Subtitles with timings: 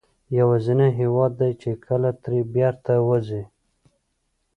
[0.37, 3.43] یوازینی هېواد دی چې کله ترې بېرته وځې.